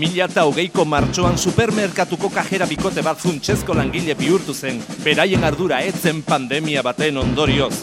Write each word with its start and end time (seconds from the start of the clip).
2008ko 0.00 0.84
martxoan 0.88 1.36
supermerkatuko 1.38 2.30
kajera 2.32 2.66
bikote 2.66 3.02
bat 3.04 3.18
funtsezko 3.20 3.74
langile 3.76 4.14
bihurtu 4.16 4.54
zen, 4.54 4.80
beraien 5.04 5.44
ardura 5.44 5.82
etzen 5.84 6.22
pandemia 6.24 6.82
baten 6.82 7.20
ondorioz. 7.20 7.74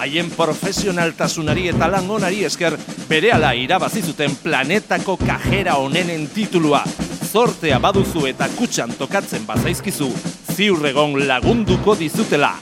Haien 0.00 0.30
profesionaltasunari 0.32 1.68
eta 1.72 1.88
langonari 1.92 2.44
esker 2.48 2.78
berehala 3.10 3.52
irabazi 3.56 4.02
zuten 4.02 4.38
planetako 4.42 5.18
kajera 5.20 5.76
onenen 5.82 6.28
titulua. 6.32 6.82
Zortea 7.26 7.78
baduzu 7.82 8.24
eta 8.32 8.48
kutxan 8.56 8.96
tokatzen 8.96 9.44
bazaizkizu, 9.46 10.08
ziurregon 10.56 11.20
lagunduko 11.28 11.96
dizutela. 12.00 12.54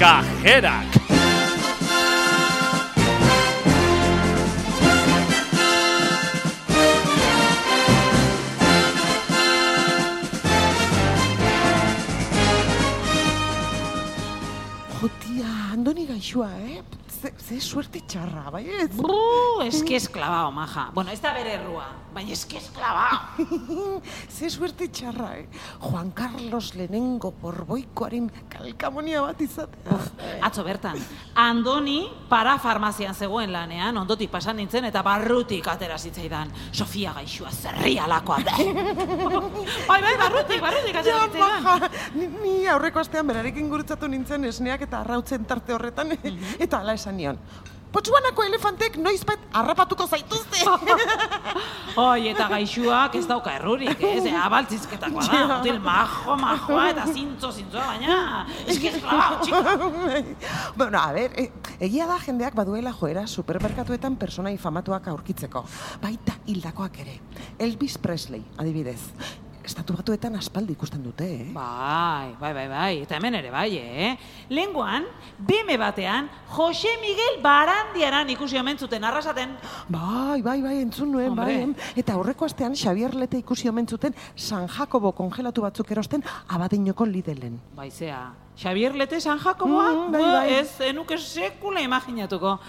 Kajerak! 0.00 1.03
Andoni 16.24 16.32
gaixua, 16.32 16.48
eh? 16.58 16.82
Ze, 17.24 17.32
ze 17.40 17.56
suerte 17.60 18.02
txarra, 18.04 18.50
bai 18.52 18.66
ez? 18.68 18.90
Bru, 18.92 19.62
eski 19.64 19.94
esklabao, 19.96 20.50
maja. 20.52 20.90
Bueno, 20.92 21.08
ez 21.08 21.22
da 21.24 21.30
bere 21.32 21.54
errua, 21.56 21.86
baina 22.12 22.34
eski 22.34 22.58
esklabao. 22.58 23.46
ze 24.36 24.50
suerte 24.52 24.90
txarra, 24.92 25.30
eh? 25.38 25.46
Juan 25.86 26.10
Carlos 26.12 26.74
Lehenengo 26.76 27.30
borboikoaren 27.40 28.26
kalkamonia 28.52 29.22
bat 29.24 29.40
izatea. 29.40 29.96
Atzo 30.44 30.66
bertan, 30.66 31.00
Andoni 31.40 32.02
para 32.28 32.58
farmazian 32.60 33.16
zegoen 33.16 33.54
lanean, 33.54 33.96
ondotik 34.02 34.28
pasan 34.30 34.60
nintzen 34.60 34.84
eta 34.90 35.00
barrutik 35.06 35.72
atera 35.72 35.96
zitzaidan. 35.96 36.52
Sofia 36.72 37.16
gaixua 37.16 37.54
zerri 37.54 37.96
alakoa 38.04 38.38
da. 38.44 38.58
bai, 39.88 40.00
bai, 40.04 40.12
barrutik, 40.20 40.60
barrutik 40.60 41.00
atera 41.00 41.24
zitzaidan. 41.24 41.64
maja, 41.70 41.90
ni, 42.20 42.28
ni 42.44 42.54
aurreko 42.68 43.00
astean 43.00 43.32
berarekin 43.32 43.72
gurutzatu 43.72 44.12
nintzen 44.12 44.44
esneak 44.52 44.84
eta 44.90 45.00
arrautzen 45.00 45.48
tarte 45.48 45.72
horretan, 45.72 46.12
eta 46.60 46.84
ala 46.84 47.00
esan 47.00 47.13
nion. 47.16 47.38
Potsuanako 47.94 48.42
elefantek 48.48 48.96
noizbait 48.98 49.42
harrapatuko 49.54 50.06
zaituzte. 50.10 50.64
Oi, 52.04 52.24
eta 52.32 52.48
gaixuak 52.50 53.14
ez 53.14 53.22
dauka 53.30 53.52
errurik, 53.54 54.00
ez? 54.02 54.24
Ea 54.26 54.48
baltzizketakoa 54.50 55.26
da, 55.28 55.44
mutil 55.52 55.78
majo, 55.84 56.34
majoa 56.40 56.88
eta 56.90 57.04
zintzo, 57.12 57.52
zintzoa, 57.54 57.84
baina 57.92 58.16
eski 58.66 58.90
esklabao, 58.90 59.38
txika. 59.44 59.76
bueno, 60.74 60.98
a 60.98 61.14
ver, 61.14 61.38
e, 61.38 61.46
egia 61.86 62.10
da 62.10 62.18
jendeak 62.18 62.58
baduela 62.58 62.90
joera 62.98 63.28
supermerkatuetan 63.30 64.18
persona 64.18 64.50
infamatuak 64.50 65.06
aurkitzeko. 65.14 65.62
Baita 66.02 66.34
hildakoak 66.50 67.02
ere. 67.06 67.18
Elvis 67.62 67.98
Presley, 68.02 68.42
adibidez. 68.58 68.98
Estatu 69.74 69.96
batuetan 69.98 70.36
aspaldi 70.38 70.76
ikusten 70.76 71.00
dute, 71.02 71.26
eh? 71.26 71.46
Bai, 71.50 72.36
bai, 72.38 72.52
bai, 72.54 72.66
bai, 72.70 72.90
eta 73.02 73.16
hemen 73.18 73.34
ere 73.40 73.48
bai, 73.50 73.72
eh? 73.74 74.12
Lenguan, 74.54 75.02
bime 75.42 75.74
batean, 75.80 76.28
Jose 76.54 76.92
Miguel 77.02 77.40
Barandiaran 77.42 78.30
ikusi 78.30 78.54
omen 78.60 78.78
zuten 78.78 79.02
arrasaten. 79.02 79.56
Bai, 79.90 80.38
bai, 80.46 80.60
bai, 80.62 80.76
entzun 80.84 81.10
nuen, 81.10 81.32
Hombre. 81.32 81.56
bai. 81.74 81.90
Eta 81.98 82.14
aurreko 82.14 82.46
astean 82.46 82.78
Xavier 82.78 83.16
Lete 83.18 83.40
ikusi 83.42 83.66
omen 83.68 83.88
zuten 83.90 84.14
San 84.36 84.68
Jacobo 84.70 85.10
kongelatu 85.10 85.66
batzuk 85.66 85.90
erosten 85.90 86.22
abadinoko 86.54 87.04
lidelen. 87.10 87.58
Baizea, 87.74 88.28
Xavier 88.54 88.94
Lete 88.94 89.18
San 89.20 89.40
Jacoboa? 89.42 89.90
Mm, 89.90 90.12
bai, 90.14 90.22
Ba, 90.22 90.32
bai. 90.38 90.54
Ez, 90.60 90.70
enuke 90.86 91.18
sekula 91.18 91.82
imaginatuko. 91.82 92.60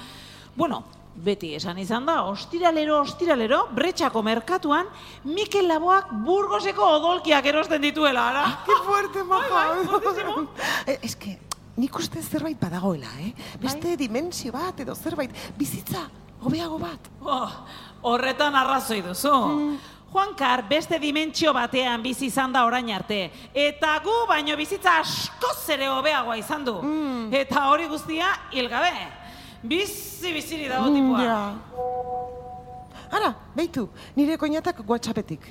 Bueno, 0.57 0.81
beti 1.15 1.53
esan 1.55 1.77
izan 1.79 2.05
da, 2.05 2.21
ostiralero, 2.27 2.99
ostiralero, 3.01 3.61
bretxako 3.75 4.21
merkatuan, 4.23 4.87
Mikel 5.23 5.67
Laboak 5.67 6.11
burgoseko 6.25 6.85
odolkiak 6.97 7.45
erosten 7.45 7.81
dituela, 7.81 8.29
ara? 8.29 8.45
Qué 8.65 8.75
fuerte, 8.85 9.23
maja. 9.31 9.49
bai, 9.49 9.85
fuertísimo. 9.87 10.47
Eh, 10.87 10.99
es 11.01 11.15
que, 11.15 11.39
nik 11.77 11.95
uste 11.97 12.21
zerbait 12.21 12.59
badagoela, 12.59 13.09
eh? 13.21 13.33
Beste 13.61 13.95
dimensio 13.97 14.51
bat 14.53 14.79
edo 14.79 14.95
zerbait, 14.95 15.31
bizitza, 15.57 16.05
hobeago 16.43 16.77
bat. 16.79 17.09
Oh, 17.23 17.49
horretan 18.11 18.55
arrazoi 18.55 19.01
duzu. 19.01 19.33
Juan 20.15 20.31
Kar 20.37 20.61
beste 20.69 20.95
dimentsio 21.01 21.51
batean 21.51 21.99
bizi 22.03 22.29
izan 22.29 22.53
da 22.53 22.61
orain 22.63 22.87
arte. 22.95 23.17
Eta 23.51 23.97
gu 23.99 24.13
baino 24.29 24.55
bizitza 24.55 24.93
askoz 25.01 25.57
ere 25.75 25.89
hobeagoa 25.91 26.37
izan 26.39 26.63
du. 26.63 26.75
Eta 27.35 27.65
hori 27.67 27.89
guztia 27.91 28.29
hilgabe. 28.53 28.93
Bizi 29.65 30.33
biziri 30.33 30.67
dago 30.69 30.91
tipua. 30.93 31.17
Mm, 31.17 31.25
ja. 31.25 31.39
Ara, 33.15 33.31
beitu, 33.55 33.87
nire 34.15 34.37
koinatak 34.37 34.81
WhatsAppetik. 34.87 35.45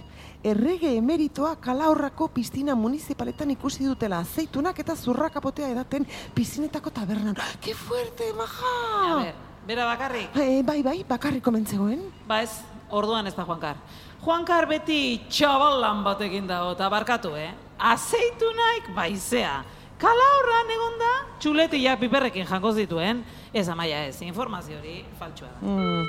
Errege 0.44 0.90
emeritoa 0.98 1.54
kalahorrako 1.56 2.28
piztina 2.28 2.74
municipaletan 2.76 3.50
ikusi 3.54 3.86
dutela 3.88 4.18
azeitunak 4.20 4.78
eta 4.78 4.94
zurrakapotea 4.96 5.70
edaten 5.72 6.04
pizinetako 6.34 6.90
tabernan. 6.90 7.38
Que 7.60 7.74
fuerte, 7.74 8.28
A 8.30 8.36
maja! 8.36 9.22
ber, 9.22 9.34
bera 9.66 9.86
bakarrik. 9.86 10.36
Eh, 10.36 10.62
bai, 10.62 10.82
bai, 10.82 11.04
bakarrik 11.08 11.42
komentzegoen. 11.42 12.02
Ba 12.28 12.42
ez, 12.42 12.60
orduan 12.90 13.26
ez 13.26 13.34
da 13.34 13.44
Juan 13.44 13.60
Kar. 13.60 13.76
Juan 14.24 14.44
Kar 14.44 14.66
beti 14.68 15.22
txabalan 15.28 16.04
batekin 16.04 16.46
dago, 16.46 16.72
eta 16.76 16.90
barkatu, 16.92 17.34
eh? 17.36 17.50
Azeitunaik 17.78 18.92
baizea. 18.94 19.62
Kala 20.04 20.24
horran 20.36 20.68
egon 20.68 20.98
da, 21.00 21.10
txuletia 21.40 21.94
piperrekin 21.96 22.44
jango 22.44 22.74
zituen. 22.76 23.22
Ez 23.56 23.64
amaia 23.72 24.02
ez, 24.04 24.18
informazio 24.26 24.76
hori 24.76 24.98
faltsua 25.16 25.48
da. 25.48 25.60
Mm. 25.64 26.04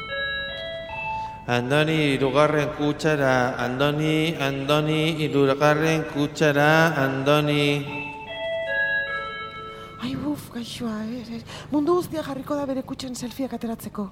Andoni 1.55 1.95
irugarren 2.17 2.73
kutsara, 2.75 3.55
Andoni, 3.55 4.35
Andoni 4.35 4.99
irugarren 5.29 6.03
kutsara, 6.11 6.71
Andoni. 7.05 8.04
Ai, 10.05 10.13
buf, 10.21 10.51
gaixoa, 10.53 10.99
eh? 11.09 11.37
eh, 11.37 11.41
Mundu 11.71 11.95
guztia 11.97 12.21
jarriko 12.21 12.53
da 12.53 12.65
bere 12.69 12.83
kutxen 12.85 13.15
selfieak 13.17 13.55
ateratzeko. 13.57 14.03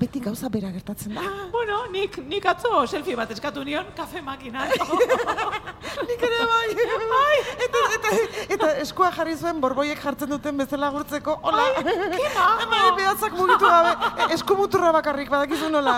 Beti 0.00 0.18
gauza 0.24 0.48
bera 0.50 0.72
gertatzen 0.74 1.14
da. 1.14 1.22
Bueno, 1.56 1.76
nik, 1.92 2.18
nik 2.26 2.48
atzo 2.50 2.80
selfie 2.90 3.14
bat 3.18 3.30
eskatu 3.30 3.62
nion, 3.64 3.86
kafe 3.96 4.22
makinan. 4.26 4.72
Nik 6.06 6.22
ere 6.26 6.40
bai. 6.50 6.88
bai. 7.12 7.36
Eta, 7.66 7.82
eta, 7.96 8.10
eta 8.56 8.68
eskua 8.82 9.08
jarri 9.14 9.36
zuen 9.38 9.62
borboiek 9.62 10.02
jartzen 10.02 10.30
duten 10.34 10.58
bezala 10.60 10.90
gurtzeko. 10.92 11.38
Hola. 11.46 11.64
Ai, 11.78 11.84
Bai, 12.74 12.84
behatzak 12.98 13.38
mugitu 13.38 13.70
gabe. 13.70 13.94
E, 14.26 14.28
Eskumuturra 14.36 14.92
bakarrik 14.98 15.30
badakizu 15.32 15.70
nola. 15.72 15.96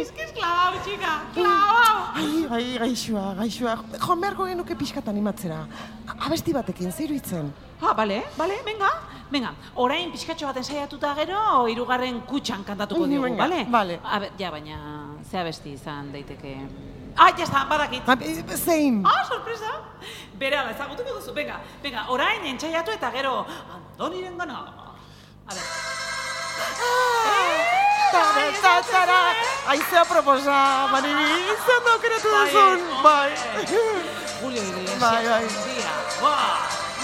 es 0.00 0.12
clavao, 0.14 0.80
chica, 0.86 1.18
clavao. 1.34 1.94
Ai, 2.14 2.32
ai, 2.56 2.64
gaixoa, 2.86 3.34
gaixoa. 3.42 3.76
Joan 3.98 4.24
beharko 4.24 4.48
genuke 4.48 4.78
pixkat 4.78 5.10
animatzera. 5.12 5.64
Abesti 6.18 6.54
batekin, 6.56 6.92
zeiru 6.92 7.18
itzen. 7.18 7.52
Ah, 7.80 7.92
bale, 7.94 8.24
bale, 8.36 8.56
venga, 8.68 8.90
venga. 9.30 9.50
Orain 9.84 10.10
pixkatxo 10.12 10.46
baten 10.50 10.64
saiatuta 10.64 11.14
gero, 11.18 11.40
hirugarren 11.70 12.20
kutxan 12.28 12.64
kantatuko 12.64 13.04
Mm, 13.06 13.10
diogu, 13.10 13.24
venga, 13.28 13.42
bale? 13.44 13.64
bale. 13.76 14.00
A 14.04 14.18
ber, 14.20 14.30
ja, 14.38 14.50
baina, 14.50 14.78
ze 15.30 15.38
abesti 15.38 15.72
izan 15.78 16.12
daiteke... 16.12 16.54
Ah, 17.20 17.32
ya 17.36 17.44
está, 17.44 17.64
badakit. 17.66 18.02
Ah, 18.06 18.14
e, 18.20 18.56
Zein? 18.56 19.02
Ah, 19.04 19.24
sorpresa! 19.26 19.70
Bere 20.38 20.56
ala 20.56 20.70
ezagutuko 20.70 21.16
duzu, 21.18 21.32
venga, 21.34 21.56
venga, 21.82 22.04
orain 22.14 22.44
entxaiatu 22.46 22.90
eta 22.94 23.10
gero, 23.10 23.44
Antoniren 23.98 24.38
gana. 24.38 24.58
A 25.48 25.54
ber, 28.36 28.52
tara, 28.62 28.82
tara. 28.92 29.20
Aizea 29.68 30.04
proposa, 30.04 30.86
Maribi. 30.92 31.26
Zer 31.66 31.80
da 31.84 31.90
aukeratu 31.96 32.28
Bai, 32.30 32.46
duzun? 32.46 32.78
eh, 32.78 33.02
Bai. 33.02 33.30
Julio 34.40 34.62
Iglesias. 34.62 35.00
Bai, 35.00 35.24
bai. 35.26 35.44
Dia, 35.66 36.87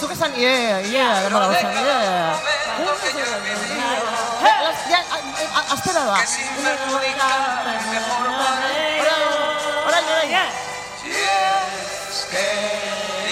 Zuke-san, 0.00 0.32
yeah, 0.34 0.80
yeah, 0.82 1.30
yeah. 1.30 2.36
Ya, 4.90 5.00
astera 5.70 6.02
da. 6.04 6.16
Si 6.26 6.42
que 12.30 12.48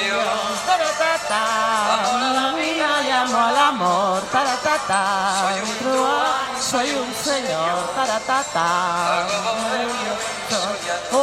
yo 0.09 0.21
ta 0.67 0.75
ta 1.01 1.13
ta, 1.29 1.43
amo 1.95 2.13
la 2.35 2.47
vida 2.55 2.89
y 3.03 3.11
amo 3.11 3.41
el 3.51 3.57
amor, 3.57 4.23
ta. 4.31 5.03
Soy 6.71 6.89
un 6.91 7.13
señor, 7.13 7.93
taratata. 7.97 9.27
Oh, 11.11 11.17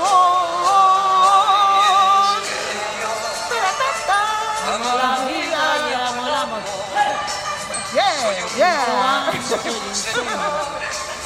oh, 0.00 0.58
oh. 0.70 2.36
Taratata. 3.50 4.20
Amo 4.74 4.90
la 5.02 5.12
vida 5.26 5.62
y 5.90 5.92
amo 6.06 6.22
el 6.28 6.34
amor. 6.34 6.62
Yeah, 7.92 8.14
yeah. 8.56 9.32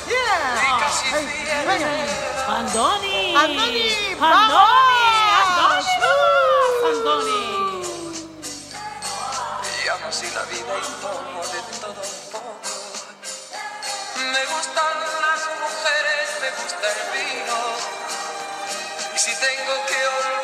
Yeah. 0.09 0.79
casi 0.81 1.05
Ay, 1.13 1.25
fiel. 1.27 1.67
venga. 1.67 1.91
Andoni. 2.57 3.19
Andoni, 3.37 3.89
Andoni. 4.19 4.96
Si 19.27 19.35
tengo 19.41 19.75
que 19.87 20.36